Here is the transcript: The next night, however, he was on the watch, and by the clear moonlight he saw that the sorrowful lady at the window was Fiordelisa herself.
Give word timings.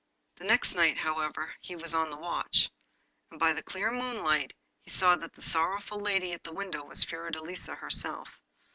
The 0.37 0.45
next 0.45 0.73
night, 0.73 0.97
however, 0.97 1.53
he 1.61 1.75
was 1.75 1.93
on 1.93 2.09
the 2.09 2.17
watch, 2.17 2.71
and 3.29 3.39
by 3.39 3.53
the 3.53 3.61
clear 3.61 3.91
moonlight 3.91 4.51
he 4.81 4.89
saw 4.89 5.15
that 5.17 5.33
the 5.33 5.43
sorrowful 5.43 5.99
lady 5.99 6.33
at 6.33 6.43
the 6.43 6.53
window 6.55 6.83
was 6.83 7.03
Fiordelisa 7.03 7.75
herself. 7.75 8.27